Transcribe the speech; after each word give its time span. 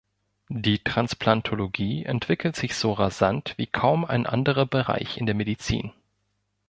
Die 0.49 0.79
Transplantologie 0.83 2.05
entwickelt 2.05 2.55
sich 2.55 2.73
so 2.75 2.93
rasant 2.93 3.53
wie 3.59 3.67
kaum 3.67 4.03
ein 4.03 4.25
anderer 4.25 4.65
Bereich 4.65 5.19
in 5.19 5.27
der 5.27 5.35
Medizin. 5.35 5.93